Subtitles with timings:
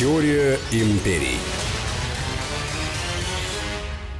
[0.00, 1.36] Теория империй.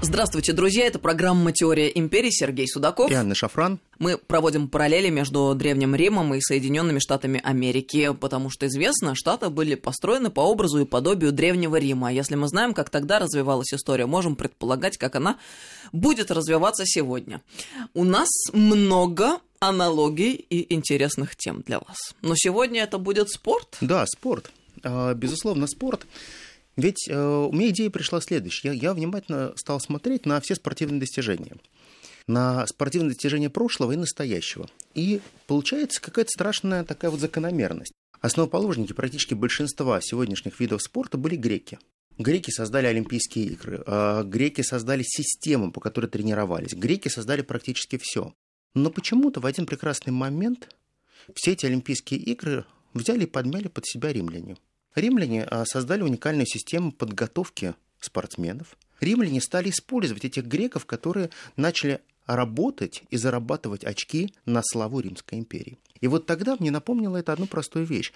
[0.03, 0.85] Здравствуйте, друзья.
[0.85, 2.29] Это программа «Теория империи».
[2.29, 3.11] Сергей Судаков.
[3.11, 3.81] И Анна Шафран.
[3.99, 9.75] Мы проводим параллели между Древним Римом и Соединенными Штатами Америки, потому что известно, Штаты были
[9.75, 12.09] построены по образу и подобию Древнего Рима.
[12.09, 15.39] А если мы знаем, как тогда развивалась история, можем предполагать, как она
[15.93, 17.41] будет развиваться сегодня.
[17.95, 22.15] У нас много аналогий и интересных тем для вас.
[22.21, 23.79] Но сегодня это будет спорт?
[23.81, 24.51] Да, спорт.
[24.83, 26.07] А, безусловно, спорт.
[26.77, 28.73] Ведь э, у меня идея пришла следующая.
[28.73, 31.57] Я, внимательно стал смотреть на все спортивные достижения.
[32.27, 34.69] На спортивные достижения прошлого и настоящего.
[34.95, 37.93] И получается какая-то страшная такая вот закономерность.
[38.21, 41.79] Основоположники практически большинства сегодняшних видов спорта были греки.
[42.19, 48.35] Греки создали Олимпийские игры, а греки создали систему, по которой тренировались, греки создали практически все.
[48.75, 50.69] Но почему-то в один прекрасный момент
[51.35, 54.57] все эти Олимпийские игры взяли и подмяли под себя римляне.
[54.95, 58.77] Римляне а, создали уникальную систему подготовки спортсменов.
[59.01, 65.79] Римляне стали использовать этих греков, которые начали работать и зарабатывать очки на славу Римской империи.
[66.01, 68.13] И вот тогда мне напомнило это одну простую вещь.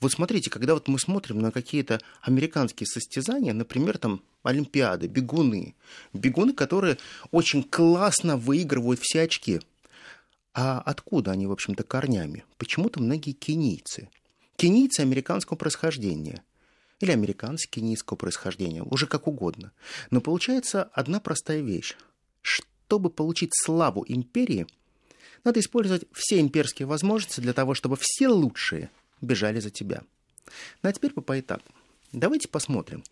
[0.00, 5.76] Вот смотрите, когда вот мы смотрим на какие-то американские состязания, например, там Олимпиады, бегуны,
[6.12, 6.98] бегуны, которые
[7.30, 9.60] очень классно выигрывают все очки.
[10.54, 12.44] А откуда они, в общем-то, корнями?
[12.58, 14.08] Почему-то многие кенийцы–
[14.56, 16.42] Кенийцы американского происхождения.
[17.00, 19.72] Или американцы кенийского происхождения, уже как угодно.
[20.10, 21.96] Но получается одна простая вещь.
[22.42, 24.66] Чтобы получить славу империи,
[25.44, 30.02] надо использовать все имперские возможности для того, чтобы все лучшие бежали за тебя.
[30.82, 31.72] Ну а теперь по поэтапу.
[32.12, 33.02] Давайте посмотрим.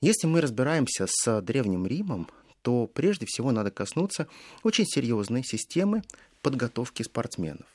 [0.00, 2.28] Если мы разбираемся с Древним Римом,
[2.62, 4.26] то прежде всего надо коснуться
[4.62, 6.02] очень серьезной системы
[6.42, 7.66] подготовки спортсменов.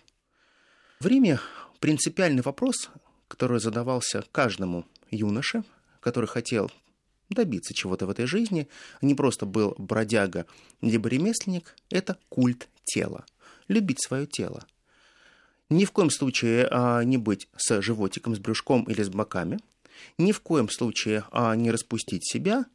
[1.00, 1.40] В Риме
[1.82, 2.90] принципиальный вопрос,
[3.28, 5.66] который задавался каждому юноше,
[6.00, 6.72] который хотел
[7.30, 8.68] добиться чего-то в этой жизни,
[9.02, 10.46] не просто был бродяга
[10.82, 13.26] либо ремесленник, это культ тела.
[13.68, 14.66] Любить свое тело.
[15.70, 19.60] Ни в коем случае а, не быть с животиком, с брюшком или с боками.
[20.18, 22.66] Ни в коем случае а, не распустить себя,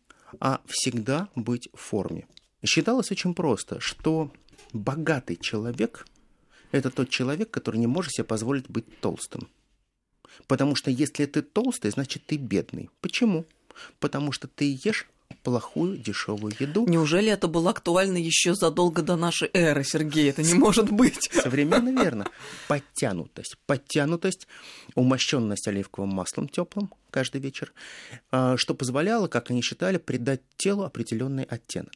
[0.40, 2.26] а всегда быть в форме.
[2.64, 4.32] Считалось очень просто, что
[4.72, 6.06] богатый человек
[6.76, 9.48] это тот человек, который не может себе позволить быть толстым.
[10.46, 12.90] Потому что если ты толстый, значит ты бедный.
[13.00, 13.46] Почему?
[13.98, 15.08] Потому что ты ешь
[15.42, 16.86] плохую дешевую еду.
[16.86, 20.30] Неужели это было актуально еще задолго до нашей эры, Сергей?
[20.30, 21.30] Это не может быть.
[21.32, 22.26] Современно верно.
[22.68, 23.56] Подтянутость.
[23.66, 24.46] Подтянутость,
[24.94, 27.72] умощенность оливковым маслом теплым каждый вечер,
[28.30, 31.94] а, что позволяло, как они считали, придать телу определенный оттенок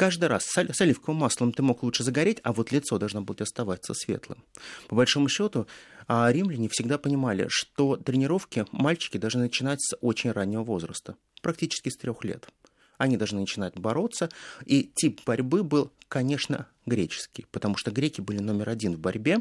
[0.00, 3.92] каждый раз с оливковым маслом ты мог лучше загореть, а вот лицо должно было оставаться
[3.92, 4.42] светлым.
[4.88, 5.66] По большому счету,
[6.08, 11.98] а, римляне всегда понимали, что тренировки мальчики должны начинать с очень раннего возраста, практически с
[11.98, 12.48] трех лет.
[12.96, 14.30] Они должны начинать бороться,
[14.64, 19.40] и тип борьбы был, конечно, греческий, потому что греки были номер один в борьбе.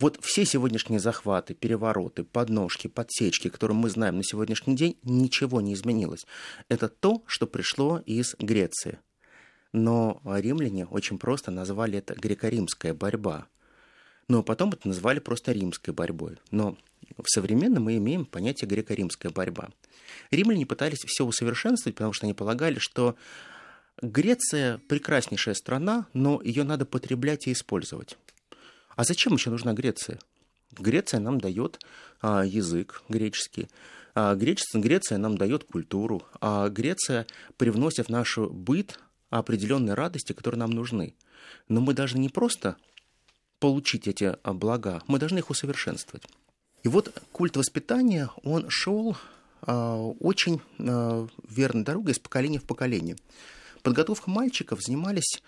[0.00, 5.74] Вот все сегодняшние захваты, перевороты, подножки, подсечки, которые мы знаем на сегодняшний день, ничего не
[5.74, 6.26] изменилось.
[6.68, 8.98] Это то, что пришло из Греции.
[9.72, 13.46] Но римляне очень просто назвали это греко-римская борьба.
[14.28, 16.38] Но потом это назвали просто римской борьбой.
[16.50, 16.76] Но
[17.16, 19.70] в современном мы имеем понятие греко-римская борьба.
[20.30, 23.16] Римляне пытались все усовершенствовать, потому что они полагали, что
[24.00, 28.16] Греция прекраснейшая страна, но ее надо потреблять и использовать.
[28.94, 30.18] А зачем еще нужна Греция?
[30.72, 31.80] Греция нам дает
[32.20, 33.68] а, язык греческий,
[34.14, 39.00] а Греция, Греция нам дает культуру, а Греция привносит в наш быт
[39.30, 41.14] определенной радости, которые нам нужны.
[41.68, 42.76] Но мы должны не просто
[43.58, 46.24] получить эти а, блага, мы должны их усовершенствовать.
[46.82, 49.16] И вот культ воспитания, он шел
[49.62, 53.16] а, очень а, верной дорогой из поколения в поколение.
[53.82, 55.42] Подготовка мальчиков занимались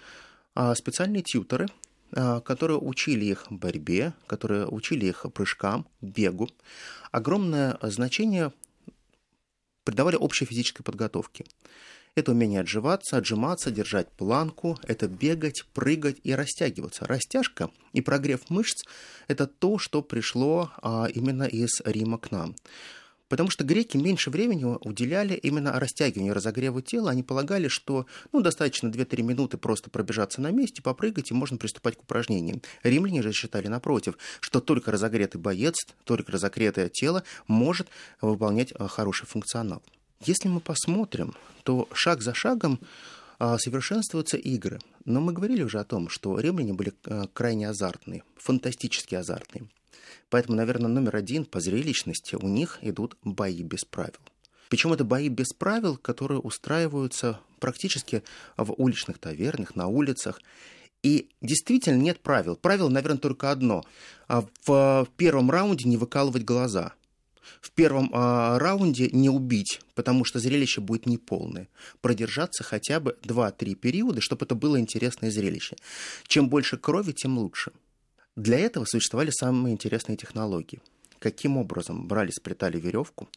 [0.74, 1.68] специальные тьютеры,
[2.10, 6.48] которые учили их борьбе, которые учили их прыжкам, бегу.
[7.12, 8.52] Огромное значение
[9.84, 11.44] придавали общей физической подготовке.
[12.16, 17.06] Это умение отживаться, отжиматься, держать планку, это бегать, прыгать и растягиваться.
[17.06, 18.82] Растяжка и прогрев мышц–
[19.28, 22.56] это то, что пришло а, именно из Рима к нам.
[23.28, 27.12] Потому что греки меньше времени уделяли именно растягиванию, разогреву тела.
[27.12, 31.96] Они полагали, что ну, достаточно 2-3 минуты просто пробежаться на месте, попрыгать, и можно приступать
[31.96, 32.60] к упражнениям.
[32.82, 37.86] Римляне же считали напротив, что только разогретый боец, только разогретое тело может
[38.20, 39.80] выполнять а, хороший функционал.
[40.24, 41.34] Если мы посмотрим,
[41.64, 42.78] то шаг за шагом
[43.38, 44.78] а, совершенствуются игры.
[45.06, 49.70] Но мы говорили уже о том, что римляне были а, крайне азартные, фантастически азартные.
[50.28, 54.20] Поэтому, наверное, номер один по зрелищности у них идут бои без правил.
[54.68, 58.22] Причем это бои без правил, которые устраиваются практически
[58.58, 60.40] в уличных тавернах, на улицах.
[61.02, 62.56] И действительно нет правил.
[62.56, 63.84] Правило, наверное, только одно.
[64.28, 66.92] А в первом раунде не выкалывать глаза.
[67.60, 71.68] В первом а, раунде не убить, потому что зрелище будет неполное.
[72.00, 75.76] Продержаться хотя бы 2-3 периода, чтобы это было интересное зрелище.
[76.26, 77.72] Чем больше крови, тем лучше.
[78.36, 80.80] Для этого существовали самые интересные технологии
[81.20, 83.28] каким образом брали, сплетали веревку.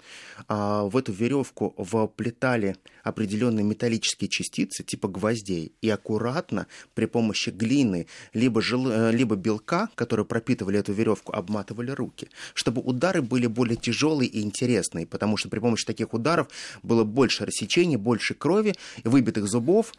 [0.48, 6.66] А в эту веревку вплетали определенные металлические частицы типа гвоздей и аккуратно
[6.96, 8.90] при помощи глины либо, жел...
[8.90, 14.42] Э, либо белка, которые пропитывали эту веревку, обматывали руки, чтобы удары были более тяжелые и
[14.42, 16.48] интересные, потому что при помощи таких ударов
[16.82, 19.94] было больше рассечений, больше крови, выбитых зубов,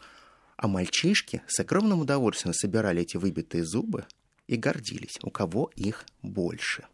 [0.57, 4.05] а мальчишки с огромным удовольствием собирали эти выбитые зубы
[4.47, 6.85] и гордились, у кого их больше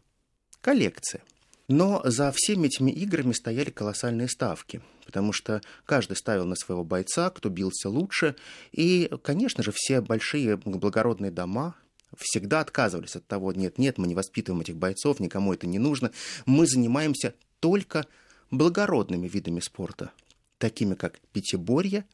[0.62, 1.22] коллекция.
[1.68, 7.30] Но за всеми этими играми стояли колоссальные ставки, потому что каждый ставил на своего бойца,
[7.30, 8.36] кто бился лучше.
[8.72, 11.74] И, конечно же, все большие благородные дома
[12.16, 16.10] всегда отказывались от того, нет, нет, мы не воспитываем этих бойцов, никому это не нужно.
[16.46, 18.06] Мы занимаемся только
[18.50, 20.10] благородными видами спорта,
[20.58, 22.04] такими как пятиборье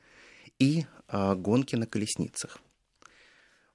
[0.58, 2.58] и а, гонки на колесницах.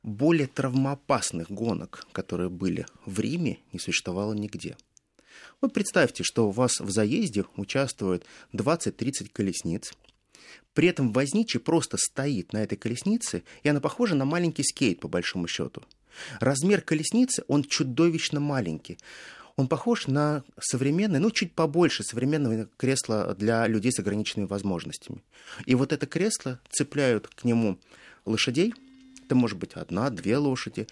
[0.04, 4.76] Более травмоопасных гонок, которые были в Риме, не существовало нигде.
[5.62, 9.94] Вот представьте, что у вас в заезде участвует 20-30 колесниц,
[10.74, 15.08] при этом возничий просто стоит на этой колеснице, и она похожа на маленький скейт, по
[15.08, 15.84] большому счету.
[16.42, 18.98] Размер колесницы, он чудовищно маленький.
[19.56, 25.24] Он похож на современное, ну, чуть побольше современного кресла для людей с ограниченными возможностями.
[25.66, 27.80] И вот это кресло цепляют к нему
[28.26, 28.74] лошадей–
[29.34, 30.88] это может быть одна-две лошади,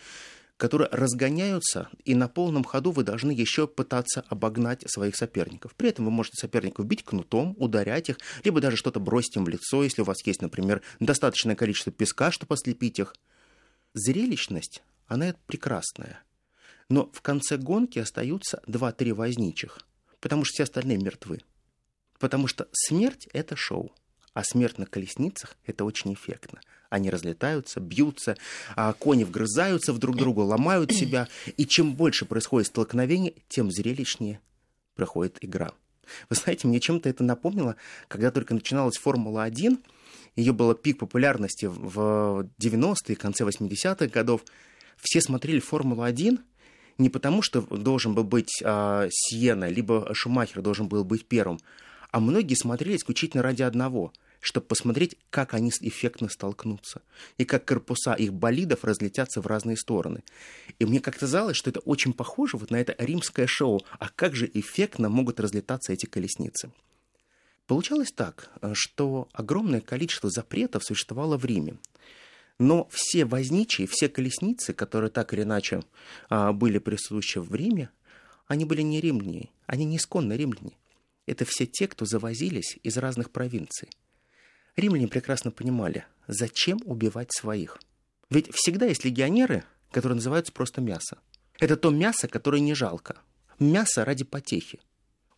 [0.58, 5.76] которые разгоняются, и на полном ходу вы должны еще пытаться обогнать своих соперников.
[5.76, 9.50] При этом вы можете соперников бить кнутом, ударять их, либо даже что-то бросить им в
[9.50, 13.16] лицо, если у вас есть, например, достаточное количество песка, чтобы ослепить их.
[13.94, 16.24] Зрелищность, она прекрасная.
[16.90, 19.80] Но в конце гонки остаются два-три возничих,
[20.20, 21.42] потому что все остальные мертвы.
[22.18, 23.92] Потому что смерть– это шоу,
[24.34, 26.62] а смерть на колесницах– это очень эффектно.
[26.92, 28.36] Они разлетаются, бьются,
[28.76, 31.30] а кони вгрызаются в друг друга, ломают себя.
[31.56, 34.42] И чем больше происходит столкновений, тем зрелищнее
[34.96, 35.72] проходит игра.
[36.30, 37.78] Вы знаете, мне чем-то это напомнило,
[38.10, 39.78] когда только начиналась Формула-1,
[40.36, 44.44] ее был пик популярности в 90-е, конце 80-х годов.
[44.98, 46.40] Все смотрели Формулу-1
[46.98, 51.58] не потому, что должен был быть э, Сиена, либо Шумахер должен был быть первым,
[52.12, 54.12] а многие смотрели исключительно ради одного–
[54.42, 57.02] чтобы посмотреть, как они эффектно столкнутся,
[57.38, 60.24] и как корпуса их болидов разлетятся в разные стороны.
[60.80, 64.36] И мне как-то казалось, что это очень похоже вот на это римское шоу, а как
[64.36, 66.72] же эффектно могут разлетаться эти колесницы.
[67.68, 71.78] Получалось так, что огромное количество запретов существовало в Риме.
[72.60, 75.82] Но все возничие, все колесницы, которые так или иначе
[76.30, 77.90] а, были присущи в Риме,
[78.48, 80.74] они были не римляне, они не исконно римляне.
[81.28, 83.90] Это все те, кто завозились из разных провинций.
[84.82, 87.78] Римляне прекрасно понимали, зачем убивать своих.
[88.32, 91.20] Ведь всегда есть легионеры, которые называются просто мясо.
[91.60, 93.18] Это то мясо, которое не жалко.
[93.60, 94.80] Мясо ради потехи.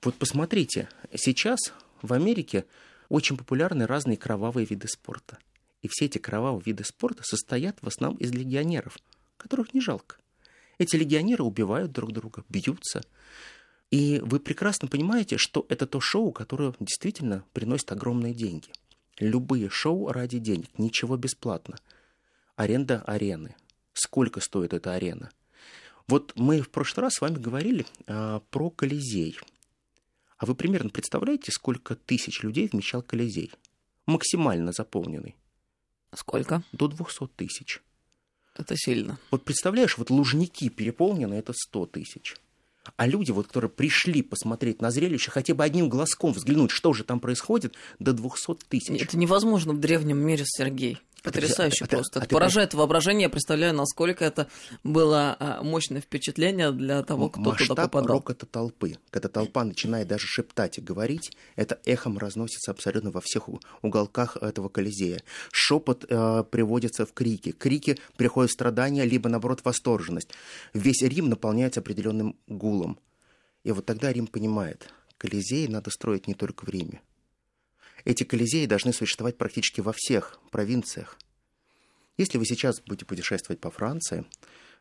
[0.01, 1.59] Вот посмотрите, сейчас
[2.01, 2.65] в Америке
[3.09, 5.37] очень популярны разные кровавые виды спорта.
[5.81, 8.97] И все эти кровавые виды спорта состоят в основном из легионеров,
[9.35, 10.15] которых не жалко.
[10.77, 13.01] Эти легионеры убивают друг друга, бьются.
[13.91, 18.71] И вы прекрасно понимаете, что это то шоу, которое действительно приносит огромные деньги–
[19.19, 21.77] Любые шоу ради денег, ничего бесплатно.
[22.55, 23.55] Аренда арены.
[23.93, 25.29] Сколько стоит эта арена?
[26.07, 29.37] Вот мы в прошлый раз с вами говорили а, про Колизей.
[30.37, 33.51] А вы примерно представляете, сколько тысяч людей вмещал Колизей?
[34.05, 35.35] Максимально заполненный.
[36.13, 36.63] Сколько?
[36.71, 37.81] До 200 тысяч.
[38.55, 39.17] Это сильно.
[39.31, 42.35] Вот представляешь, вот Лужники переполнены, это 100 тысяч.
[42.95, 47.03] А люди, вот, которые пришли посмотреть на зрелище, хотя бы одним глазком взглянуть, что же
[47.03, 49.01] там происходит, до 200 тысяч.
[49.01, 50.99] Это невозможно в древнем мире, Сергей.
[51.23, 52.19] Потрясающе это, просто.
[52.19, 52.77] Это, это поражает ты...
[52.77, 53.23] воображение.
[53.23, 54.49] Я представляю, насколько это
[54.83, 58.17] было а, мощное впечатление для того, кто Масштаб туда попадал.
[58.17, 58.97] рокота толпы.
[59.09, 63.47] Когда толпа начинает даже шептать и говорить, это эхом разносится абсолютно во всех
[63.81, 65.23] уголках этого Колизея.
[65.53, 67.53] Шепот э, приводится в крики.
[67.53, 70.29] Крики приходят страдания, либо, наоборот, восторженность.
[70.73, 72.72] Весь Рим наполняется определенным гулом.
[73.63, 77.01] И вот тогда Рим понимает, Колизей надо строить не только в Риме.
[78.03, 81.17] Эти колизеи должны существовать практически во всех провинциях.
[82.17, 84.25] Если вы сейчас будете путешествовать по Франции,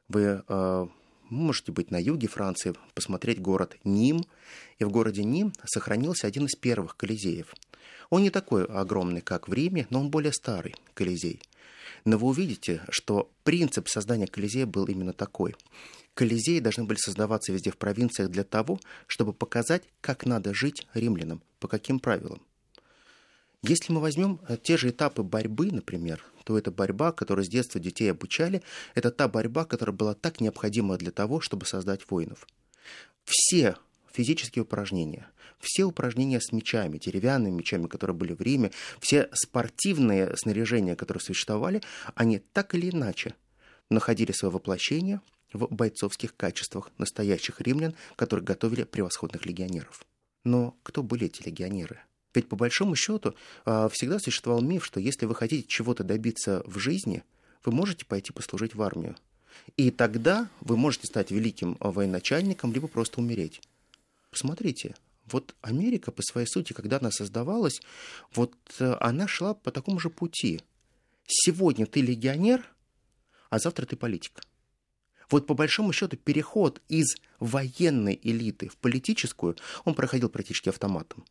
[0.08, 0.86] вы э,
[1.28, 4.24] можете быть на юге Франции, посмотреть город Ним.
[4.78, 7.54] И в городе Ним сохранился один из первых колизеев.
[8.10, 11.40] Он не такой огромный, как в Риме, но он более старый колизей.
[12.04, 15.54] Но вы увидите, что принцип создания колизея был именно такой.
[16.14, 21.42] Колизеи должны были создаваться везде в провинциях для того, чтобы показать, как надо жить римлянам,
[21.58, 22.42] по каким правилам.
[23.62, 27.80] Если мы возьмем э, те же этапы борьбы, например, то это борьба, которую с детства
[27.80, 28.60] детей обучали,
[28.96, 32.48] это та борьба, которая была так необходима для того, чтобы создать воинов.
[33.24, 33.76] Все
[34.12, 35.26] физические упражнения,
[35.58, 41.82] все упражнения с мечами, деревянными мечами, которые были в Риме, все спортивные снаряжения, которые существовали,
[42.14, 43.34] они так или иначе
[43.90, 45.20] находили свое воплощение
[45.52, 50.04] в бойцовских качествах настоящих римлян, которые готовили превосходных легионеров.
[50.44, 52.00] Но кто были эти легионеры?
[52.34, 56.78] Ведь по большому счету а, всегда существовал миф, что если вы хотите чего-то добиться в
[56.78, 57.24] жизни,
[57.64, 59.16] вы можете пойти послужить в армию.
[59.76, 63.60] И тогда вы можете стать великим военачальником, либо просто умереть.
[64.32, 64.94] Посмотрите,
[65.26, 67.82] вот Америка по своей сути, когда она создавалась,
[68.34, 70.62] вот э, она шла по такому же пути.
[71.26, 72.66] Сегодня ты легионер,
[73.50, 74.40] а завтра ты политик.
[75.30, 81.26] Вот по большому счету переход из военной элиты в политическую, он проходил практически автоматом.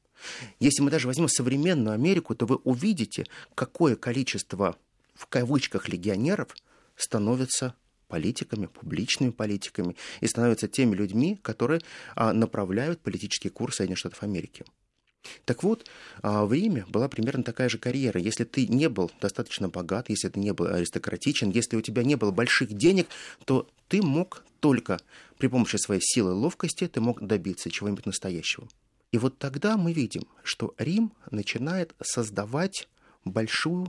[0.60, 4.77] Если мы даже возьмем современную Америку, то вы увидите, какое количество
[5.15, 6.55] в кавычках легионеров
[6.96, 7.74] становится
[8.11, 11.81] политиками, публичными политиками и становятся теми людьми, которые
[12.15, 14.65] а, направляют политический курс Соединенных Штатов Америки.
[15.45, 15.89] Так вот,
[16.21, 18.19] а, в Риме была примерно такая же карьера.
[18.19, 22.15] Если ты не был достаточно богат, если ты не был аристократичен, если у тебя не
[22.15, 23.07] было больших денег,
[23.45, 24.99] то ты мог только
[25.37, 28.67] при помощи своей силы и ловкости ты мог добиться чего-нибудь настоящего.
[29.11, 32.87] И вот тогда мы видим, что Рим начинает создавать
[33.25, 33.87] большую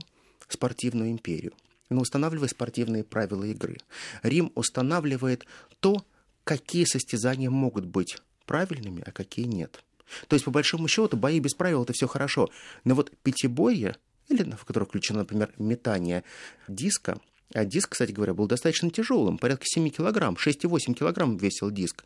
[0.49, 1.53] спортивную империю.
[1.93, 3.77] Он устанавливает спортивные правила игры.
[4.23, 5.45] Рим устанавливает
[5.79, 6.05] то,
[6.43, 9.83] какие состязания могут быть правильными, а какие нет.
[10.27, 12.49] То есть, по большому счету, бои без правил это все хорошо.
[12.83, 13.95] Но вот пятиборье,
[14.27, 16.23] или в которое включено, например, метание
[16.67, 17.19] диска,
[17.53, 22.03] а диск, кстати говоря, был достаточно тяжелым, порядка 7 килограмм, 6,8 килограмм весил диск.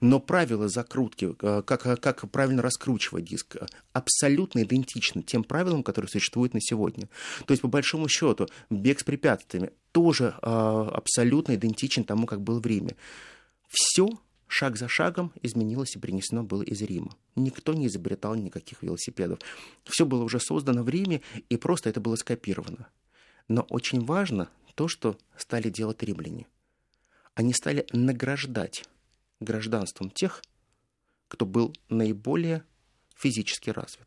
[0.00, 5.82] Но правила закрутки, э, как, э, как правильно раскручивать диск, э, абсолютно идентичны тем правилам,
[5.82, 7.08] которые существуют на сегодня.
[7.46, 12.66] То есть, по большому счету, бег с препятствиями тоже абсолютно идентичен тому, как был в
[12.66, 12.96] Риме.
[13.68, 14.08] Все
[14.46, 17.16] шаг за шагом изменилось и принесено было из Рима.
[17.34, 19.38] Никто не изобретал никаких велосипедов.
[19.84, 22.88] Все было уже создано в Риме, и просто это было скопировано.
[23.48, 26.46] Но очень важно то, что стали делать римляне.
[27.34, 28.84] Они стали награждать
[29.40, 30.42] гражданством тех,
[31.28, 32.62] кто был наиболее
[33.16, 34.06] физически развит.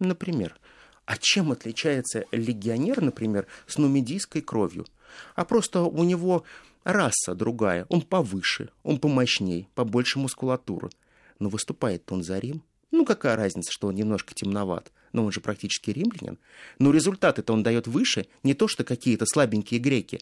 [0.00, 0.58] Например,
[1.06, 4.86] а чем отличается легионер, например, с нумидийской кровью?
[5.34, 6.44] А просто у него
[6.84, 10.90] раса другая, он повыше, он помощней, побольше мускулатуры.
[11.38, 12.62] Но выступает он за Рим.
[12.92, 14.92] Ну, какая разница, что он немножко темноват?
[15.12, 16.38] но он же практически римлянин.
[16.78, 20.20] Но результаты-то он дает выше, не то что какие-то слабенькие греки.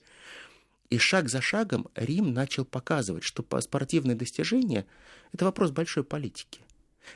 [0.90, 4.86] И шаг за шагом Рим начал показывать, что спортивные достижения–
[5.32, 6.60] это вопрос большой политики.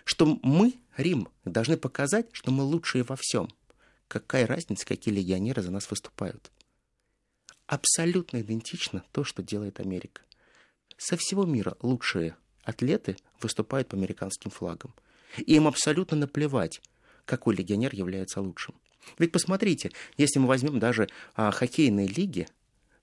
[0.05, 3.49] Что мы, Рим, должны показать, что мы лучшие во всем.
[4.07, 6.53] Какая разница, какие легионеры за нас выступают?
[7.67, 10.23] Абсолютно идентично то, что делает Америка.
[10.97, 14.95] Со всего мира лучшие атлеты выступают по американским флагам.
[15.39, 16.81] И им абсолютно наплевать,
[17.25, 18.75] какой легионер является лучшим.
[19.19, 22.49] Ведь посмотрите, если мы возьмем даже а, хоккейные лиги,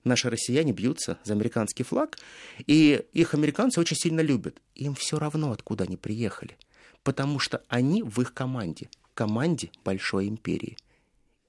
[0.04, 2.18] наши россияне бьются за американский флаг,
[2.66, 4.60] и их американцы очень сильно любят.
[4.74, 6.56] Им все равно, откуда они приехали,
[7.02, 10.76] потому что они в их команде, команде большой империи.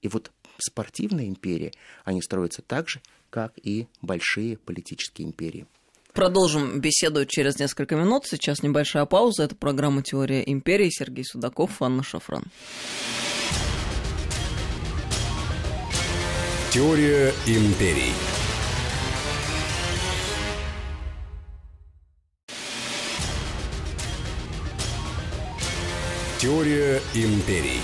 [0.02, 1.72] И вот спортивная империя,
[2.04, 3.00] они строятся так же,
[3.30, 5.66] как и большие политические империи.
[6.14, 8.24] Продолжим беседу через несколько минут.
[8.26, 9.42] Сейчас небольшая пауза.
[9.42, 10.88] Это программа «Теория империи».
[10.88, 12.44] Сергей Судаков, Анна Шафран.
[16.70, 18.12] Теория империй.
[26.38, 27.80] Теория империй.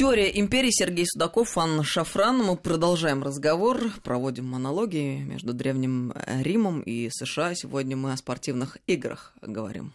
[0.00, 2.38] Теория империи Сергей Судаков, Анна Шафран.
[2.38, 7.54] Мы продолжаем разговор, проводим монологи между Древним Римом и США.
[7.54, 9.92] Сегодня мы о спортивных играх говорим.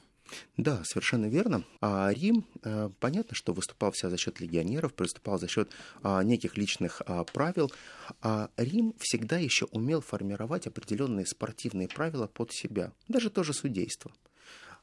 [0.57, 1.63] Да, совершенно верно.
[1.81, 5.71] А Рим, э, понятно, что выступал вся за счет легионеров, выступал за счет
[6.03, 7.71] а, неких личных а, правил.
[8.21, 14.11] А Рим всегда еще умел формировать определенные спортивные правила под себя, даже тоже судейство.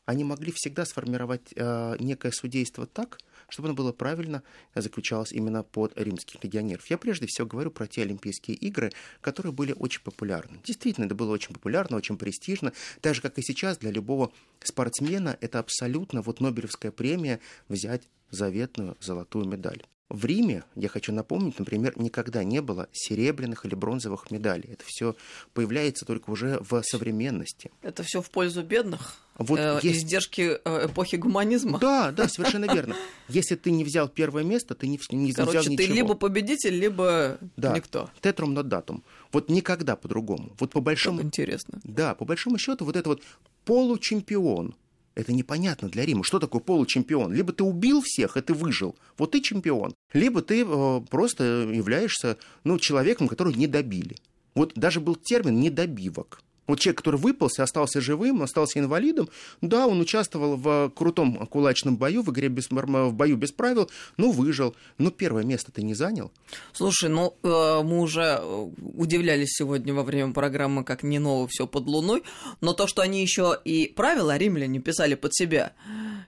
[0.04, 3.20] Они могли всегда сформировать а, некое судейство так,
[3.52, 4.42] чтобы оно было правильно
[4.74, 6.86] заключалось именно под римских легионеров.
[6.86, 10.58] Я прежде всего говорю про те Олимпийские игры, которые были очень популярны.
[10.64, 12.72] Действительно, это было очень популярно, очень престижно.
[13.02, 14.32] Так же, как и сейчас, для любого
[14.64, 19.82] спортсмена это абсолютно вот Нобелевская премия взять заветную золотую медаль.
[20.12, 24.68] В Риме, я хочу напомнить, например, никогда не было серебряных или бронзовых медалей.
[24.72, 25.16] Это все
[25.54, 27.70] появляется только уже в современности.
[27.80, 29.16] Это все в пользу бедных?
[29.38, 30.00] Вот э, есть...
[30.00, 31.78] Издержки э, эпохи гуманизма?
[31.78, 32.94] Да, да, совершенно верно.
[33.30, 35.88] Если ты не взял первое место, ты не, не Короче, взял ничего.
[35.88, 37.74] ты либо победитель, либо да.
[37.74, 38.10] никто.
[38.20, 39.02] Тетрум нот датум.
[39.32, 40.54] Вот никогда по-другому.
[40.58, 41.18] Вот по большому...
[41.18, 41.80] Как интересно.
[41.84, 43.22] Да, по большому счету вот это вот
[43.64, 44.74] получемпион–
[45.14, 46.24] это непонятно для Рима.
[46.24, 47.32] Что такое получемпион?
[47.32, 49.94] Либо ты убил всех, и ты выжил, вот ты чемпион.
[50.12, 54.16] Либо ты э, просто являешься ну, человеком, которого не добили.
[54.54, 56.42] Вот даже был термин «недобивок».
[56.66, 59.28] Вот человек, который выпался, остался живым, остался инвалидом,
[59.60, 64.30] да, он участвовал в крутом кулачном бою, в игре без, в бою без правил, ну,
[64.30, 64.74] выжил.
[64.98, 66.30] Но первое место ты не занял.
[66.72, 71.66] Слушай, ну, э, мы уже э, удивлялись сегодня во время программы, как не ново все
[71.66, 72.22] под луной,
[72.60, 75.72] но то, что они еще и правила римляне писали под себя,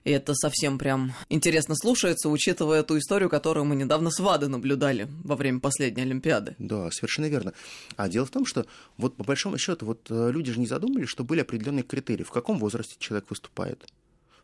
[0.03, 5.07] и это совсем прям интересно слушается, учитывая ту историю, которую мы недавно с Вады наблюдали
[5.23, 6.55] во время последней Олимпиады.
[6.59, 7.53] Да, совершенно верно.
[7.95, 8.65] А дело в том, что
[8.97, 12.31] вот по большому счету вот э, люди же не задумались, что были определенные критерии, в
[12.31, 13.85] каком возрасте человек выступает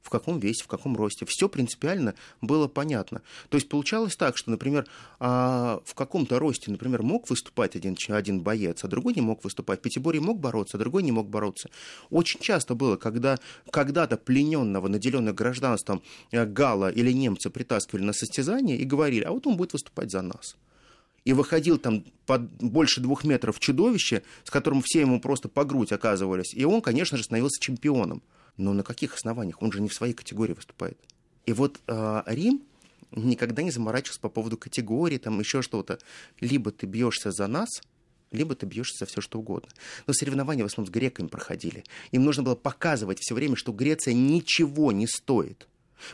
[0.01, 1.25] в каком весе, в каком росте.
[1.25, 3.21] Все принципиально было понятно.
[3.49, 4.87] То есть получалось так, что, например,
[5.19, 9.79] а, в каком-то росте, например, мог выступать один, один боец, а другой не мог выступать.
[9.79, 11.69] В пятиборье мог бороться, а другой не мог бороться.
[12.09, 18.77] Очень часто было, когда когда-то плененного, наделенного гражданством э, Гала или немца притаскивали на состязание
[18.77, 20.55] и говорили, а вот он будет выступать за нас
[21.25, 25.91] и выходил там под больше двух метров чудовище, с которым все ему просто по грудь
[25.91, 26.53] оказывались.
[26.53, 28.23] И он, конечно же, становился чемпионом.
[28.57, 29.61] Но на каких основаниях?
[29.61, 30.97] Он же не в своей категории выступает.
[31.45, 32.61] И вот э, Рим
[33.11, 35.99] никогда не заморачивался по поводу категории, там еще что-то.
[36.39, 37.69] Либо ты бьешься за нас,
[38.31, 39.69] либо ты бьешься за все что угодно.
[40.07, 41.83] Но соревнования в основном с греками проходили.
[42.11, 45.67] Им нужно было показывать все время, что Греция ничего не стоит.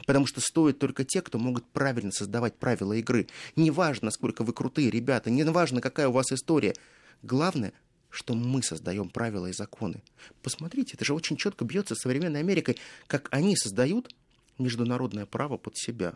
[0.06, 3.28] Потому что стоят только те, кто могут правильно создавать правила игры.
[3.56, 6.76] Неважно, насколько вы крутые ребята, неважно, какая у вас история.
[7.24, 7.74] Главное,
[8.10, 10.02] что мы создаем правила и законы.
[10.42, 14.14] Посмотрите, это же очень четко бьется с современной Америкой, как они создают
[14.58, 16.14] международное право под себя.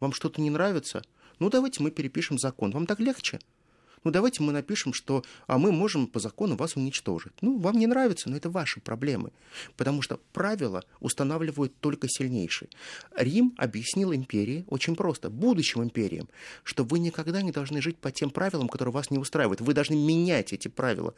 [0.00, 1.02] Вам что-то не нравится?
[1.38, 2.70] Ну, давайте мы перепишем закон.
[2.70, 3.38] Вам так легче?
[4.06, 7.32] Ну давайте мы напишем, что а мы можем по закону вас уничтожить.
[7.40, 9.32] Ну, вам не нравится, но это ваши проблемы.
[9.76, 12.68] Потому что правила устанавливают только сильнейшие.
[13.16, 16.28] Рим объяснил империи очень просто, будущим империям,
[16.62, 19.60] что вы никогда не должны жить по тем правилам, которые вас не устраивают.
[19.60, 21.12] Вы должны менять эти правила.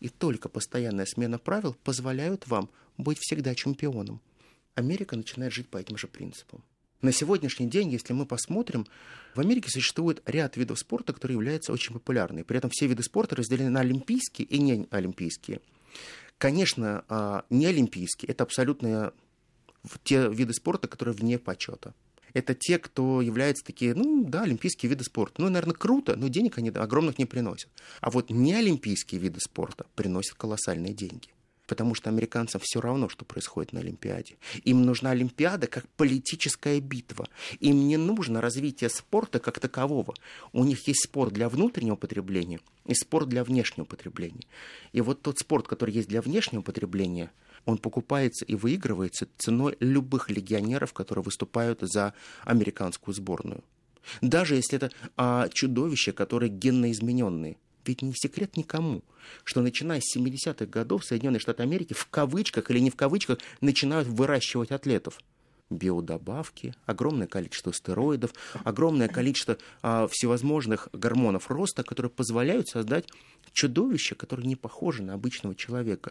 [0.00, 4.20] И только постоянная смена правил позволяет вам быть всегда чемпионом.
[4.74, 6.62] Америка начинает жить по этим же принципам.
[7.04, 8.86] На сегодняшний день, если мы посмотрим,
[9.34, 12.44] в Америке существует ряд видов спорта, которые являются очень популярными.
[12.44, 15.60] При этом все виды спорта разделены на олимпийские и не олимпийские.
[16.38, 19.12] Конечно, а, не олимпийские– это абсолютно
[20.02, 21.92] те виды спорта, которые вне почета.
[22.32, 25.42] Это те, кто являются такие, ну да, олимпийские виды спорта.
[25.42, 27.68] Ну, наверное, круто, но денег они огромных не приносят.
[28.00, 31.33] А вот не олимпийские виды спорта приносят колоссальные деньги
[31.66, 34.36] потому что американцам все равно, что происходит на Олимпиаде.
[34.64, 37.26] Им нужна Олимпиада как политическая битва.
[37.60, 40.14] Им не нужно развитие спорта как такового.
[40.52, 44.46] У них есть спорт для внутреннего потребления и спорт для внешнего потребления.
[44.92, 47.30] И вот тот спорт, который есть для внешнего потребления,
[47.64, 52.12] он покупается и выигрывается ценой любых легионеров, которые выступают за
[52.44, 53.64] американскую сборную.
[54.20, 57.56] Даже если это а, чудовища, которые генно измененные.
[57.84, 59.02] Ведь не секрет никому,
[59.44, 64.08] что начиная с 70-х годов Соединенные Штаты Америки в кавычках или не в кавычках начинают
[64.08, 65.20] выращивать атлетов
[65.70, 68.32] биодобавки, огромное количество стероидов,
[68.64, 73.08] огромное количество а, всевозможных гормонов роста, которые позволяют создать
[73.52, 76.10] чудовище, которое не похоже на обычного человека.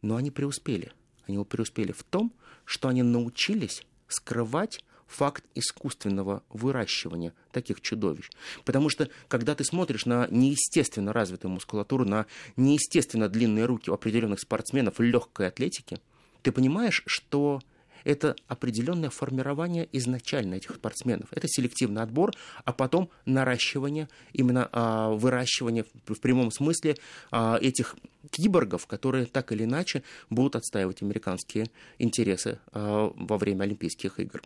[0.00, 0.92] Но они преуспели.
[1.26, 2.32] Они преуспели в том,
[2.64, 8.30] что они научились скрывать факт искусственного выращивания таких чудовищ.
[8.64, 14.38] Потому что, когда ты смотришь на неестественно развитую мускулатуру, на неестественно длинные руки у определенных
[14.40, 15.98] спортсменов легкой атлетики,
[16.42, 17.60] ты понимаешь, что
[18.04, 21.28] это определенное формирование изначально этих спортсменов.
[21.32, 22.32] Это селективный отбор,
[22.64, 26.96] а потом наращивание, именно а, выращивание в, в прямом смысле
[27.30, 27.96] а, этих
[28.30, 31.66] киборгов, которые так или иначе будут отстаивать американские
[31.98, 34.42] интересы а, во время Олимпийских игр.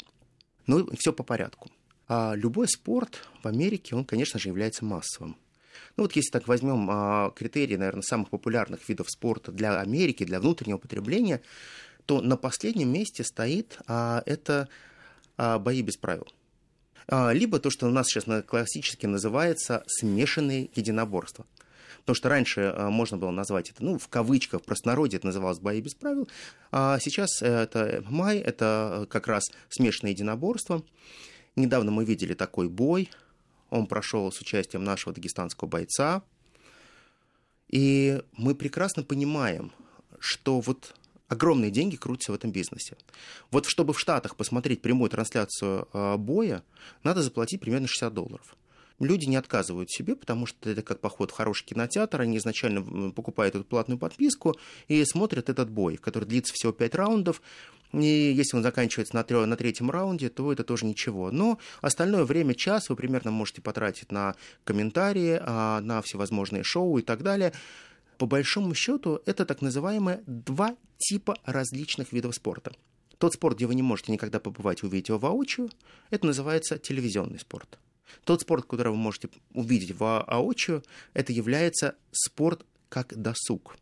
[0.67, 1.71] Ну, все по порядку.
[2.09, 5.37] А любой спорт в Америке, он, конечно же, является массовым.
[5.97, 10.41] Ну вот если так возьмем а, критерии, наверное, самых популярных видов спорта для Америки, для
[10.41, 11.41] внутреннего потребления,
[12.07, 14.69] то на последнем месте стоит а, это
[15.37, 16.27] а, бои без правил.
[17.09, 21.47] а, либо то, что у нас сейчас классически называется смешанные единоборства.
[22.03, 25.61] Потому что раньше а, можно было назвать это, ну, в кавычках, в простонародье это называлось
[25.61, 26.29] бои без правил,
[26.71, 30.83] а сейчас это май, это как раз смешанное единоборство.
[31.55, 33.11] Недавно мы видели такой бой,
[33.71, 36.23] он прошел с участием нашего дагестанского бойца,
[37.69, 39.73] и мы прекрасно понимаем,
[40.19, 40.95] что вот
[41.29, 42.97] огромные деньги крутятся в этом бизнесе.
[43.51, 46.63] Вот чтобы в Штатах посмотреть прямую трансляцию э, боя,
[47.03, 48.57] надо заплатить примерно 60 долларов.
[48.99, 52.21] Люди не отказывают себе, потому что это как поход в хороший кинотеатр.
[52.21, 54.57] Они изначально покупают эту платную подписку
[54.89, 57.43] и смотрят этот бой, который длится всего 5 раундов.
[57.93, 61.31] И если он заканчивается на, трё- на третьем раунде, то это тоже ничего.
[61.31, 67.03] Но остальное время, час, вы примерно можете потратить на комментарии, а, на всевозможные шоу и
[67.03, 67.53] так далее
[68.23, 72.73] по большому счету, это так называемые два типа различных видов спорта.
[73.19, 75.71] Тот спорт, где вы не можете никогда побывать и увидеть его воочию,
[76.11, 77.81] это называется телевизионный спорт.
[78.25, 80.83] Тот спорт, который вы можете увидеть воочию,
[81.15, 83.77] это является спорт как досуг.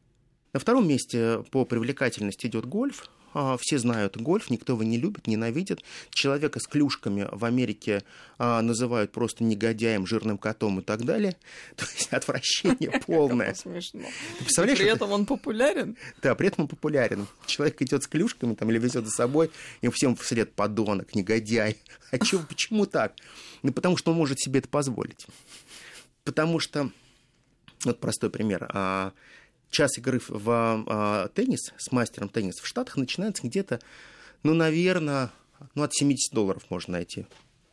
[0.53, 3.20] На втором месте по привлекательности идет гольф, а,
[3.61, 5.83] все знают гольф, никто его не любит, ненавидит.
[6.11, 8.03] Человека с клюшками в Америке
[8.39, 11.37] а, называют просто негодяем, жирным котом и так далее.
[11.77, 13.55] То есть отвращение полное.
[13.55, 14.03] Смешно.
[14.57, 15.97] При этом он популярен?
[16.23, 17.27] Да, при этом он популярен.
[17.47, 21.77] Человек идет с клюшками там, или везет за собой, и всем вслед подонок, негодяй.
[22.11, 23.15] А чё, почему так?
[23.63, 25.27] Ну, потому что он может себе это позволить.
[26.25, 26.91] Потому что,
[27.85, 29.13] вот простой пример, а,
[29.71, 33.81] час игры в а, теннис с мастером тенниса в Штатах начинается где-то,
[34.43, 35.31] ну, наверное,
[35.75, 37.27] ну, от 70 долларов можно найти.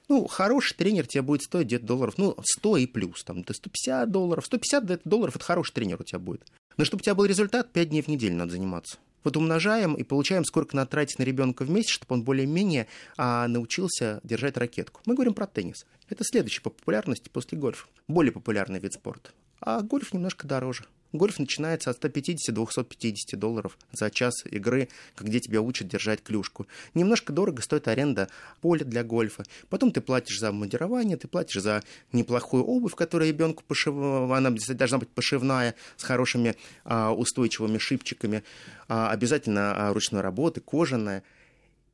[0.10, 4.10] Ну, хороший тренер тебе будет стоить где-то долларов, ну, 100 и плюс, там, до 150
[4.10, 4.46] долларов.
[4.46, 6.48] 150 долларов– это хороший тренер у тебя будет.
[6.78, 8.98] Но чтобы у тебя был результат, 5 дней в неделю надо заниматься.
[9.24, 13.48] Вот умножаем и получаем, сколько надо тратить на ребенка в месяц, чтобы он более-менее а,
[13.50, 15.02] научился держать ракетку.
[15.06, 15.86] Мы говорим про теннис.
[16.08, 17.88] Это следующий по популярности после гольфа.
[18.08, 19.32] Более популярный вид спорта.
[19.60, 20.86] А гольф немножко дороже.
[21.14, 26.68] Гольф начинается от 150-250 долларов за час игры, где тебя учат держать клюшку.
[26.94, 28.30] Немножко дорого стоит аренда
[28.62, 29.46] поля для гольфа.
[29.70, 33.96] Потом ты платишь за модерование, ты платишь за неплохую обувь, которая ребенку пошив...
[33.96, 38.44] она должна быть пошивная, с хорошими а, устойчивыми шипчиками.
[38.88, 41.24] А, обязательно а, ручной работы, кожаная.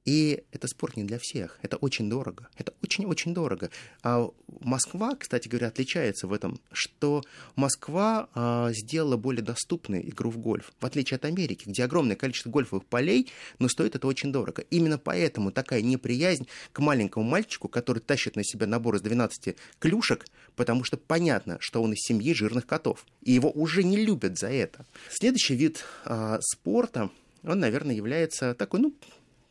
[0.06, 1.58] И это спорт не для всех.
[1.62, 2.50] Это очень дорого.
[2.58, 3.70] Это очень-очень дорого.
[4.02, 7.24] А Москва, кстати говоря, отличается в этом, что
[7.56, 12.50] Москва а, сделала более доступной игру в гольф, в отличие от Америки, где огромное количество
[12.50, 14.64] гольфовых полей, но стоит это очень дорого.
[14.70, 20.26] Именно поэтому такая неприязнь к маленькому мальчику, который тащит на себя набор из 12 клюшек,
[20.56, 23.06] потому что понятно, что он из семьи жирных котов.
[23.22, 24.86] И его уже не любят за это.
[25.10, 27.10] Следующий вид а, спорта,
[27.44, 28.94] он, наверное, является такой, ну,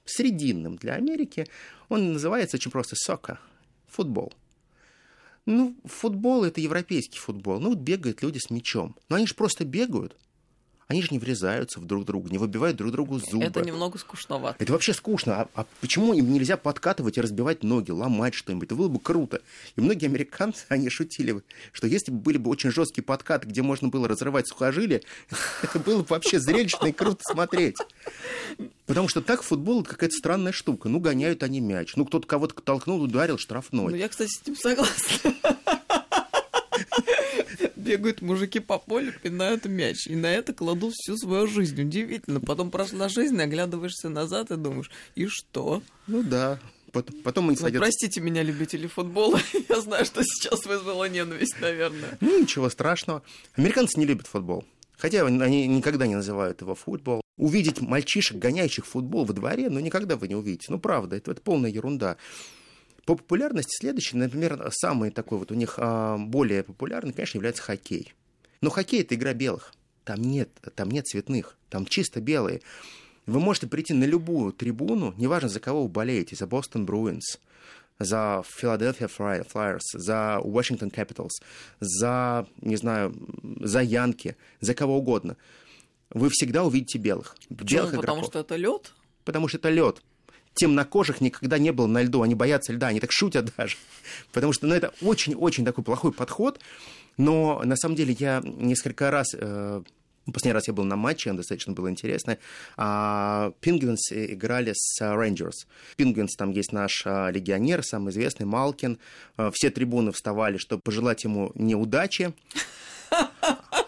[0.04, 1.46] срединным для Америки.
[1.88, 3.38] Он называется очень просто сокка,
[3.86, 4.32] футбол.
[5.44, 7.58] Ну, футбол это европейский футбол.
[7.60, 8.96] Ну, вот бегают люди с мячом.
[9.08, 10.16] Но они же просто бегают.
[10.92, 13.46] Они же не врезаются в друг друга, не выбивают друг другу зубы.
[13.46, 14.62] Это немного скучновато.
[14.62, 15.40] Это вообще скучно.
[15.40, 18.66] А, а почему им нельзя подкатывать и разбивать ноги, ломать что-нибудь?
[18.66, 19.40] Это было бы круто.
[19.74, 21.40] И многие американцы, они шутили,
[21.72, 25.00] что если бы были бы очень жесткие подкаты, где можно было разрывать сухожилия,
[25.62, 27.78] это было бы вообще зрелищно и круто смотреть.
[28.84, 30.90] Потому что так футбол это какая-то странная штука.
[30.90, 31.96] Ну, гоняют они мяч.
[31.96, 33.92] Ну, кто-то кого-то толкнул, ударил, штрафной.
[33.92, 35.32] Ну, я, кстати, с этим согласна
[37.92, 40.06] бегают мужики по полю, пинают мяч.
[40.06, 41.80] И на это кладут всю свою жизнь.
[41.80, 42.40] Удивительно.
[42.40, 45.82] Потом прошла жизнь, оглядываешься назад и думаешь, и что?
[46.06, 46.58] Ну да.
[46.92, 47.80] Потом они садятся...
[47.80, 49.40] Простите меня, любители футбола.
[49.68, 52.18] Я знаю, что сейчас вызвало ненависть, наверное.
[52.20, 53.22] Ну, ничего страшного.
[53.54, 54.64] Американцы не любят футбол.
[54.98, 57.22] Хотя они никогда не называют его футбол.
[57.38, 60.66] Увидеть мальчишек, гоняющих футбол во дворе, ну, никогда вы не увидите.
[60.68, 62.18] Ну, правда, это, это полная ерунда.
[63.04, 68.14] По популярности следующий, например, самый такой вот у них а, более популярный, конечно, является хоккей.
[68.60, 69.74] Но хоккей это игра белых.
[70.04, 72.60] Там нет, там нет цветных, там чисто белые.
[73.26, 77.38] Вы можете прийти на любую трибуну, неважно, за кого вы болеете, за Бостон Bruins,
[77.98, 81.42] за Philadelphia Flyers, за Washington Capitals,
[81.80, 83.14] за, не знаю,
[83.60, 85.36] за Янки, за кого угодно.
[86.10, 87.36] Вы всегда увидите белых.
[87.48, 87.82] Почему?
[87.82, 88.26] Белых Потому игроков.
[88.26, 88.92] что это лед?
[89.24, 90.02] Потому что это лед
[90.54, 93.76] темнокожих никогда не было на льду, они боятся льда, они так шутят даже,
[94.32, 96.60] потому что ну, это очень-очень такой плохой подход,
[97.16, 99.82] но на самом деле я несколько раз э,
[100.26, 102.38] Последний раз я был на матче, он достаточно было интересно.
[102.76, 105.66] Пингвинс играли с Рейнджерс.
[105.96, 109.00] Пингвинс, там есть наш а, легионер, самый известный, Малкин.
[109.52, 112.32] Все трибуны вставали, чтобы пожелать ему неудачи.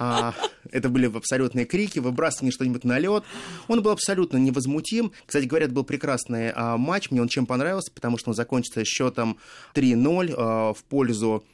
[0.00, 0.34] А,
[0.74, 3.22] Это были абсолютные крики, выбрасывание что-нибудь на лед.
[3.68, 5.12] Он был абсолютно невозмутим.
[5.24, 7.12] Кстати говоря, это был прекрасный а, матч.
[7.12, 9.38] Мне он чем понравился, потому что он закончится счетом
[9.74, 11.44] 3-0 а, в пользу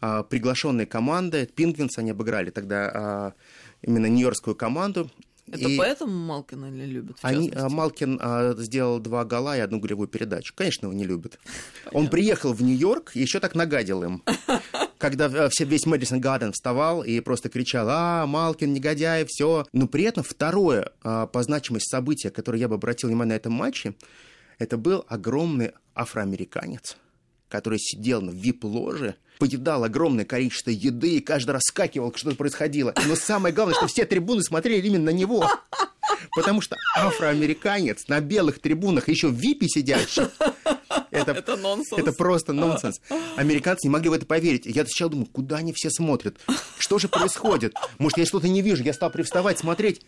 [0.00, 1.48] а, приглашенной команды.
[1.54, 3.32] Пингвинс они обыграли тогда а,
[3.80, 5.08] именно нью-йоркскую команду.
[5.46, 7.18] Это и поэтому Малкина не любят?
[7.22, 10.52] Они, а, Малкин а, сделал два гола и одну голевую передачу.
[10.56, 11.38] Конечно, его не любят.
[11.84, 12.00] Понятно.
[12.00, 14.22] Он приехал в Нью-Йорк и еще так нагадил им.
[15.04, 19.66] Когда э, все, весь Мэдисон Гарден вставал и просто кричал, а, Малкин, негодяй, все.
[19.74, 23.52] Но при этом второе а, по значимости событие, которое я бы обратил внимание на этом
[23.52, 23.96] матче,
[24.58, 26.96] это был огромный афроамериканец,
[27.54, 32.92] который сидел на вип-ложе поедал огромное количество еды и каждый раз скакивал, что-то происходило.
[33.06, 35.48] Но самое главное, что все трибуны смотрели именно на него.
[36.34, 40.24] Потому что афроамериканец на белых трибунах, еще в ВИПе сидящий,
[41.12, 42.00] это, это нонсенс.
[42.00, 43.00] Это просто нонсенс.
[43.36, 44.66] Американцы не могли в это поверить.
[44.66, 46.36] Я сначала думаю, куда они все смотрят?
[46.78, 47.74] Что же происходит?
[47.98, 48.82] Может, я что-то не вижу?
[48.82, 50.02] Я стал привставать, смотреть.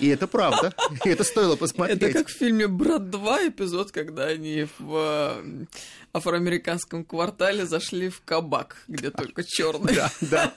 [0.00, 0.74] И это правда.
[1.04, 2.02] И это стоило посмотреть.
[2.02, 5.66] Это как в фильме «Брат 2» эпизод, когда они в э,
[6.12, 9.94] афроамериканском квартале зашли в кабак, где только черный.
[9.94, 10.54] Да, да.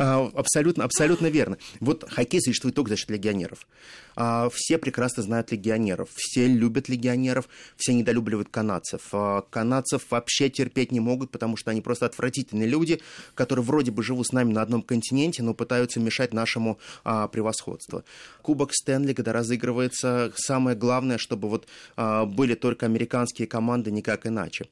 [0.00, 1.58] А, абсолютно, абсолютно верно.
[1.80, 3.66] Вот хоккей существует только за счет легионеров.
[4.14, 9.08] А, все прекрасно знают легионеров, все любят легионеров, все недолюбливают канадцев.
[9.10, 13.00] А, канадцев вообще терпеть не могут, потому что они просто отвратительные люди,
[13.34, 18.04] которые вроде бы живут с нами на одном континенте, но пытаются мешать нашему превосходству.
[18.40, 24.68] Кубок Стэнли, когда разыгрывается, самое главное, чтобы вот были только американские команды, никак иначе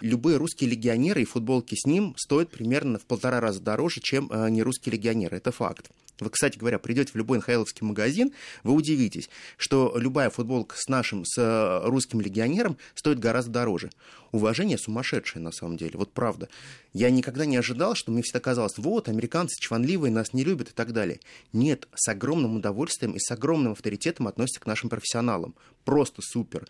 [0.00, 4.50] любые русские легионеры и футболки с ним стоят примерно в полтора раза дороже, чем э,
[4.50, 5.36] не русские легионеры.
[5.36, 5.90] Это факт.
[6.20, 8.32] Вы, кстати говоря, придете в любой НХЛовский магазин,
[8.62, 13.90] вы удивитесь, что любая футболка с нашим, с э, русским легионером стоит гораздо дороже.
[14.32, 16.48] Уважение сумасшедшее, на самом деле, вот правда.
[16.92, 20.72] Я никогда не ожидал, что мне всегда казалось, вот, американцы чванливые, нас не любят и
[20.72, 21.20] так далее.
[21.52, 25.54] Нет, с огромным удовольствием и с огромным авторитетом относятся к нашим профессионалам.
[25.84, 26.68] Просто супер.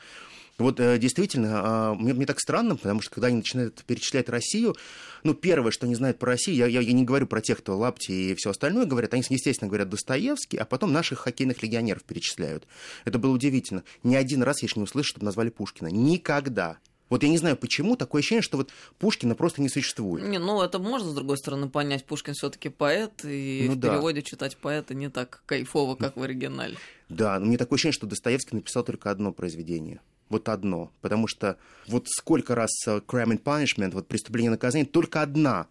[0.60, 4.76] Вот э, действительно, а, мне, мне так странно, потому что когда они начинают перечислять Россию,
[5.24, 7.78] ну, первое, что они знают про Россию, я, я, я не говорю про тех, кто
[7.78, 12.66] лапти и все остальное говорят, они, естественно, говорят Достоевский, а потом наших хоккейных легионеров перечисляют.
[13.06, 13.84] Это было удивительно.
[14.02, 15.88] Ни один раз я еще не услышал, чтобы назвали Пушкина.
[15.88, 16.76] Никогда.
[17.08, 20.28] Вот я не знаю, почему такое ощущение, что вот Пушкина просто не существует.
[20.28, 22.04] Не, ну это можно, с другой стороны, понять.
[22.04, 23.88] Пушкин все таки поэт, и ну, в да.
[23.88, 26.76] переводе читать поэта не так кайфово, как в оригинале.
[27.08, 30.90] Да, но мне такое ощущение, что Достоевский написал только одно произведение вот одно.
[31.02, 35.66] Потому что вот сколько раз э, crime and punishment, вот преступление и наказание, только одна.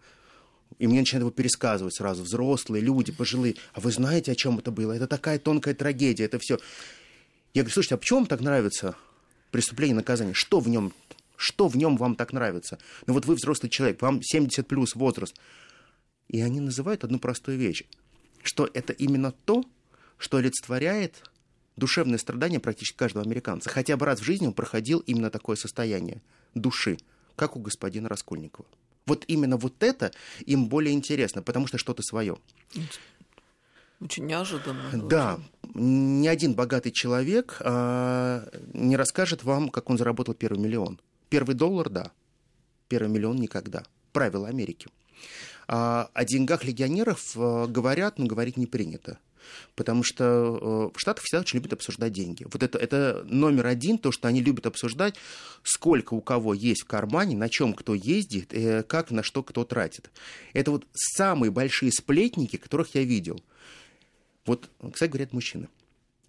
[0.78, 3.56] И мне начинают его пересказывать сразу взрослые люди, пожилые.
[3.72, 4.92] А вы знаете, о чем это было?
[4.92, 6.58] Это такая тонкая трагедия, это все.
[7.54, 8.94] Я говорю, слушайте, а почему вам так нравится
[9.50, 10.34] преступление и наказание?
[10.34, 10.92] Что в нем?
[11.36, 12.78] Что в нем вам так нравится?
[13.06, 15.34] Ну вот вы взрослый человек, вам 70 плюс возраст.
[16.28, 17.82] И они называют одну простую вещь,
[18.42, 19.64] что это именно то,
[20.16, 21.29] что олицетворяет
[21.80, 23.68] душевное страдание практически каждого американца.
[23.68, 26.22] Хотя бы раз в жизни он проходил именно такое состояние
[26.54, 26.98] души,
[27.34, 28.68] как у господина Раскольникова.
[29.06, 30.12] Вот именно вот это
[30.46, 32.36] им более интересно, потому что что-то свое.
[34.00, 35.08] Очень неожиданно.
[35.08, 35.40] Да,
[35.74, 41.00] ни один богатый человек а, не расскажет вам, как он заработал первый миллион.
[41.28, 42.12] Первый доллар, да.
[42.88, 43.82] Первый миллион никогда.
[44.12, 44.88] Правила Америки.
[45.68, 49.18] А, о деньгах легионеров а, говорят, но говорить не принято
[49.74, 52.46] потому что э, в Штатах всегда очень любят обсуждать деньги.
[52.50, 55.14] Вот это, это номер один, то, что они любят обсуждать,
[55.62, 59.64] сколько у кого есть в кармане, на чем кто ездит, э, как на что кто
[59.64, 60.10] тратит.
[60.52, 63.40] Это вот самые большие сплетники, которых я видел.
[64.46, 65.68] Вот, кстати, говорят мужчины.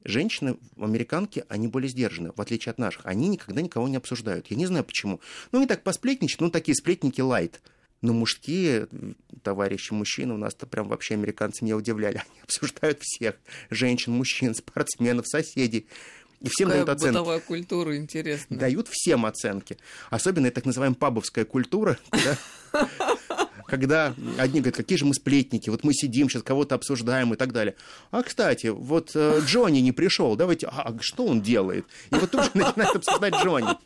[0.04, 3.06] Женщины, американки, они более сдержаны, в отличие от наших.
[3.06, 4.48] Они никогда никого не обсуждают.
[4.50, 5.22] Я не знаю почему.
[5.52, 7.62] Ну, они так посплетничают, ну, такие сплетники лайт.
[8.02, 8.88] Но мужские
[9.44, 12.18] товарищи мужчины у нас-то прям вообще американцы меня удивляли.
[12.32, 13.36] Они обсуждают всех.
[13.70, 15.88] Женщин, мужчин, спортсменов, соседей.
[16.42, 17.14] И всем Какая дают оценки.
[17.14, 18.58] бытовая культура интересная.
[18.58, 19.78] Дают всем оценки.
[20.10, 22.00] Особенно так называемая пабовская культура,
[23.68, 27.54] когда одни говорят, какие же мы сплетники, вот мы сидим сейчас, кого-то обсуждаем и так
[27.54, 27.76] далее.
[28.10, 31.86] А, кстати, вот э, Джонни не пришел, давайте, а что он делает?
[32.12, 33.78] И вот тут же начинают обсуждать Джонни.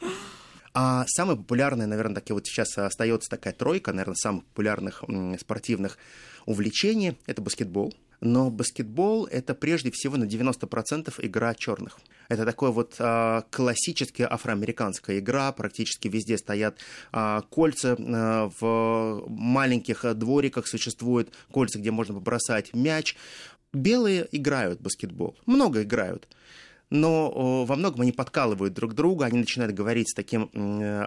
[0.78, 5.06] А самая популярная, наверное, так и вот сейчас остается такая тройка, наверное, самых популярных
[5.40, 5.98] спортивных
[6.46, 7.94] увлечений– это баскетбол.
[8.20, 12.00] Но баскетбол– это прежде всего на 90% игра черных.
[12.28, 15.50] Это такой вот а, классическая афроамериканская игра.
[15.54, 16.78] Практически везде стоят
[17.14, 17.96] а, кольца.
[17.98, 23.16] А, в маленьких двориках существуют кольца, где можно побросать мяч.
[23.72, 25.38] Белые играют баскетбол.
[25.46, 26.28] Много играют
[26.90, 30.50] но во многом они подкалывают друг друга, они начинают говорить с таким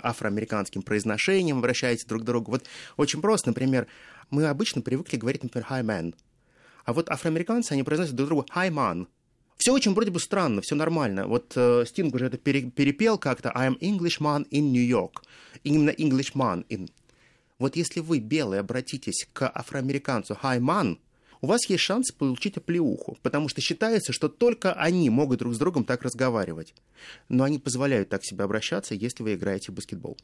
[0.03, 2.53] афроамериканским произношением, обращаясь друг к другу.
[2.53, 2.65] Вот
[2.97, 3.87] очень просто, например,
[4.31, 6.15] мы обычно привыкли говорить, например, hi man,
[6.85, 9.07] А вот афроамериканцы, они произносят друг другу «Hi, man».
[9.57, 11.27] Все очень вроде бы странно, все нормально.
[11.27, 15.23] Вот э, Стинг уже это пере, перепел как-то «I am Englishman in New York».
[15.65, 16.89] Именно Englishman in.
[17.59, 20.99] Вот если вы, белый, обратитесь к афроамериканцу «Hi, man»,
[21.41, 25.59] у вас есть шанс получить оплеуху, потому что считается, что только они могут друг с
[25.59, 26.75] другом так разговаривать.
[27.29, 30.17] Но они позволяют так себя обращаться, если вы играете в баскетбол.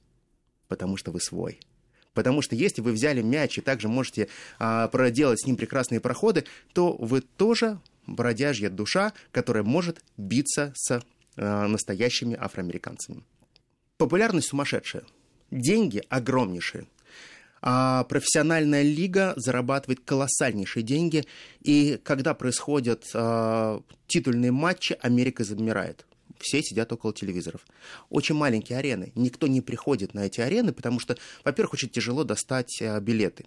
[0.69, 1.61] Потому что вы свой.
[2.15, 6.45] Потому что если вы взяли мяч и также можете а, проделать с ним прекрасные проходы,
[6.73, 11.03] то вы тоже бродяжья душа, которая может биться с
[11.37, 13.25] а, настоящими афроамериканцами.
[13.99, 15.05] Популярность сумасшедшая.
[15.51, 16.87] Деньги огромнейшие
[17.67, 21.25] а профессиональная лига зарабатывает колоссальнейшие деньги,
[21.63, 26.05] и когда происходят а, титульные матчи, Америка замирает.
[26.39, 27.63] Все сидят около телевизоров.
[28.11, 29.13] Очень маленькие арены.
[29.15, 33.47] Никто не приходит на эти арены, потому что, во-первых, очень тяжело достать а, билеты.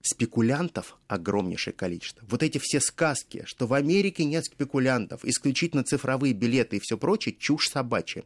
[0.00, 2.24] Спекулянтов огромнейшее количество.
[2.30, 7.36] Вот эти все сказки, что в Америке нет спекулянтов, исключительно цифровые билеты и все прочее,
[7.38, 8.24] чушь собачья.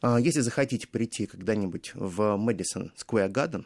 [0.00, 3.64] А, если захотите прийти когда-нибудь в Мэдисон Square Garden,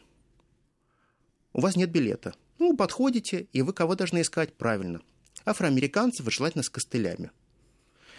[1.53, 2.35] у вас нет билета.
[2.59, 4.53] Ну, подходите, и вы кого должны искать?
[4.55, 5.01] Правильно.
[5.45, 7.31] Афроамериканцев, желательно с костылями.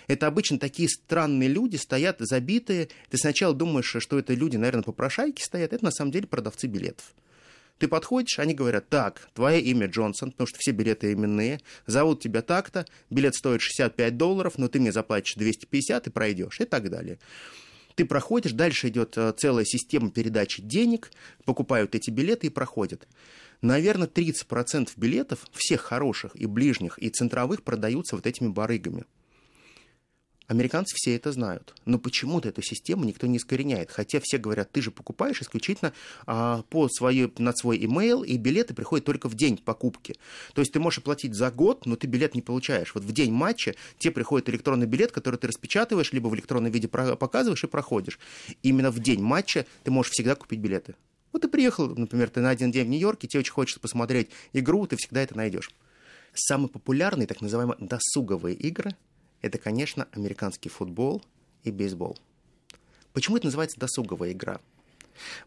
[0.08, 2.89] Это обычно такие странные люди, стоят забитые.
[3.10, 5.74] Ты сначала думаешь, что это люди, наверное, попрошайки стоят.
[5.74, 7.13] Это на самом деле продавцы билетов.
[7.78, 12.43] Ты подходишь, они говорят, так, твое имя Джонсон, потому что все билеты именные, зовут тебя
[12.43, 17.17] так-то, билет стоит 65 долларов, но ты мне заплатишь 250 и пройдешь, и так далее.
[18.02, 21.12] Ты проходишь, дальше идет э, целая система передачи денег,
[21.46, 23.08] покупают эти билеты и проходят.
[23.62, 29.06] Наверное, 30% билетов, всех хороших и ближних, и центровых, продаются вот этими барыгами.
[30.52, 31.74] Американцы все это знают.
[31.86, 33.90] Но почему-то эту систему никто не искореняет.
[33.90, 35.94] Хотя все говорят, ты же покупаешь исключительно
[36.26, 40.18] а, по свою, на свой имейл, и билеты приходят только в день покупки.
[40.54, 42.94] То есть ты можешь оплатить за год, но ты билет не получаешь.
[42.94, 46.90] Вот в день матча тебе приходит электронный билет, который ты распечатываешь, либо в электронном виде
[46.90, 48.20] показываешь и проходишь.
[48.62, 50.96] Именно в день матча ты можешь всегда купить билеты.
[51.32, 54.86] Вот ты приехал, например, ты на один день в Нью-Йорке, тебе очень хочется посмотреть игру,
[54.86, 55.72] ты всегда это найдешь.
[56.34, 58.98] Самые популярные, так называемые досуговые игры–
[59.41, 61.23] это, конечно, американский футбол
[61.63, 62.17] и бейсбол.
[63.13, 64.60] Почему это называется досуговая игра?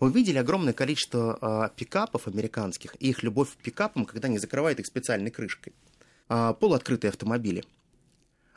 [0.01, 4.79] Вы видели огромное количество э, пикапов американских и их любовь к пикапам, когда они закрывают
[4.79, 5.73] их специальной крышкой.
[6.29, 7.65] Э, полуоткрытые автомобили.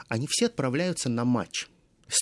[0.09, 1.67] Они все отправляются на матч.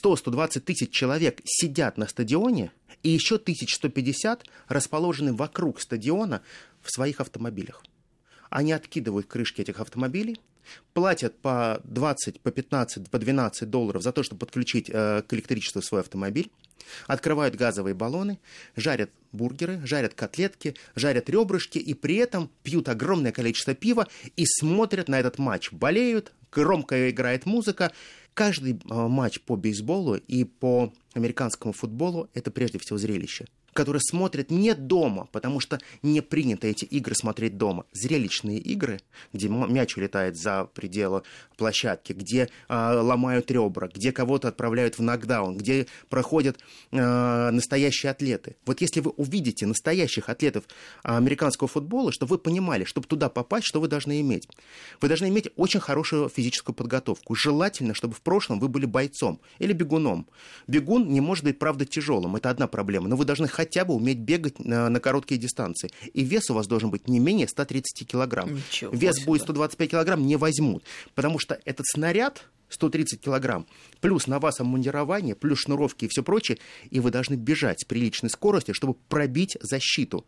[0.03, 2.71] 100-120 тысяч человек сидят на стадионе,
[3.03, 6.41] и еще 1150 расположены вокруг стадиона
[6.81, 7.83] в своих автомобилях.
[8.49, 10.39] Они откидывают крышки этих автомобилей,
[10.93, 15.81] платят по 20, по 15, по 12 долларов за то, чтобы подключить э, к электричеству
[15.81, 16.51] свой автомобиль,
[17.07, 18.39] открывают газовые баллоны,
[18.75, 25.07] жарят бургеры, жарят котлетки, жарят ребрышки и при этом пьют огромное количество пива и смотрят
[25.07, 27.91] на этот матч, болеют, громко играет музыка.
[28.33, 33.45] Каждый э, матч по бейсболу и по американскому футболу это прежде всего зрелище
[33.75, 37.85] которые смотрят не дома, потому что не принято эти игры смотреть дома.
[37.91, 39.01] Зрелищные игры,
[39.33, 41.23] где мяч улетает за пределы
[41.57, 46.57] площадки, где э, ломают ребра, где кого-то отправляют в нокдаун, где проходят
[46.91, 48.55] э, настоящие атлеты.
[48.65, 50.63] Вот если вы увидите настоящих атлетов
[51.03, 54.47] американского футбола, чтобы вы понимали, чтобы туда попасть, что вы должны иметь.
[55.01, 57.35] Вы должны иметь очень хорошую физическую подготовку.
[57.35, 60.27] Желательно, чтобы в прошлом вы были бойцом или бегуном.
[60.67, 62.37] Бегун не может быть, правда, тяжелым.
[62.37, 63.09] Это одна проблема.
[63.09, 65.89] Но вы должны хотеть хотя бы уметь бегать на, на короткие дистанции.
[66.13, 68.53] И вес у вас должен быть не менее 130 килограмм.
[68.53, 69.25] Ничего вес себе.
[69.25, 70.83] будет 125 килограмм, не возьмут.
[71.15, 73.65] Потому что этот снаряд 130 килограмм,
[74.01, 76.59] плюс на вас обмундирование, плюс шнуровки и все прочее,
[76.91, 80.27] и вы должны бежать с приличной скоростью, чтобы пробить защиту.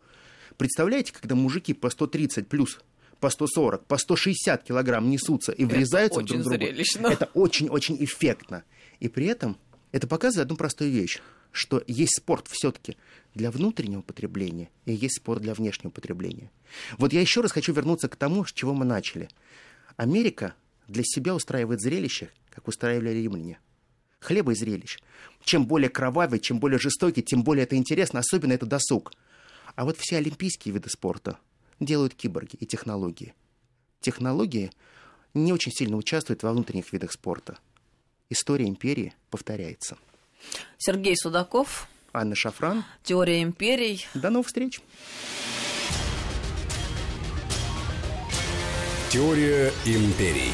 [0.56, 2.80] Представляете, когда мужики по 130 плюс
[3.20, 6.64] по 140, по 160 килограмм несутся и врезаются это друг в друга.
[7.08, 8.64] Это очень-очень эффектно.
[8.98, 9.56] И при этом
[9.92, 11.20] это показывает одну простую вещь
[11.52, 12.96] что есть спорт все-таки
[13.34, 16.50] для внутреннего потребления и есть спорт для внешнего потребления.
[16.98, 19.28] Вот я еще раз хочу вернуться к тому, с чего мы начали.
[19.96, 20.54] Америка
[20.86, 23.58] для себя устраивает зрелище, как устраивали римляне.
[24.20, 24.98] Хлеба и зрелищ.
[25.44, 29.12] Чем более кровавый, чем более жестокий, тем более это интересно, особенно это досуг.
[29.76, 31.38] А вот все олимпийские виды спорта
[31.78, 33.34] делают киборги и технологии.
[34.00, 34.72] Технологии
[35.34, 37.58] не очень сильно участвуют во внутренних видах спорта.
[38.28, 39.96] История империи повторяется.
[40.78, 41.88] Сергей Судаков.
[42.12, 42.84] Анна Шафран.
[43.04, 44.06] Теория империй.
[44.14, 44.80] До новых встреч.
[49.10, 50.52] Теория империй.